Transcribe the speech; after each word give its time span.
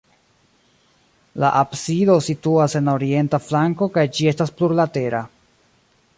La 1.43 1.51
absido 1.65 2.15
situas 2.29 2.77
en 2.81 2.91
la 2.91 2.97
orienta 3.01 3.43
flanko 3.49 3.91
kaj 3.99 4.09
ĝi 4.17 4.31
estas 4.35 4.57
plurlatera. 4.63 5.23